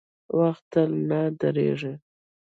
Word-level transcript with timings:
•وخت 0.39 0.63
تل 0.71 0.91
نه 1.09 1.21
درېږي. 1.39 1.93